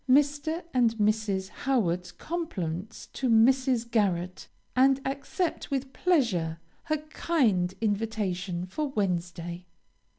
Mr. 0.09 0.63
and 0.73 0.95
Mrs. 0.95 1.49
Howard's 1.49 2.11
compliments 2.11 3.05
to 3.13 3.29
Mrs. 3.29 3.91
Garret, 3.91 4.47
and 4.75 4.99
accept 5.05 5.69
with 5.69 5.93
pleasure 5.93 6.59
her 6.85 6.97
kind 6.97 7.75
invitation 7.81 8.65
for 8.65 8.87
Wednesday. 8.87 9.67